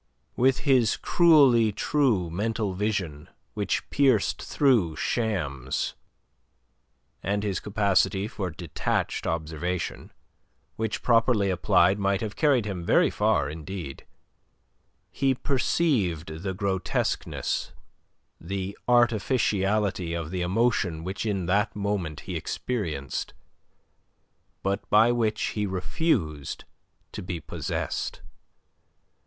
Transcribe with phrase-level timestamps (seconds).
[0.35, 5.93] With his cruelly true mental vision which pierced through shams,
[7.21, 10.11] and his capacity for detached observation
[10.75, 14.07] which properly applied might have carried him very far, indeed
[15.11, 17.71] he perceived the grotesqueness,
[18.39, 23.35] the artificiality of the emotion which in that moment he experienced,
[24.63, 26.65] but by which he refused
[27.11, 28.23] to be possessed.